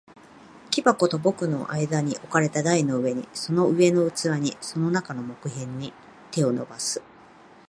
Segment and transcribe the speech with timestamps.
[0.71, 5.93] 木箱と僕との間に置かれた台の上に、その上の器に、その中の木片に、
[6.31, 7.03] 手を伸ばす。